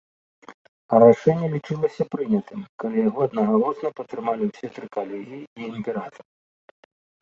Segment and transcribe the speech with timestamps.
[1.03, 6.23] Рашэнне лічылася прынятым, калі яго аднагалосна падтрымалі ўсе тры калегіі і імператар.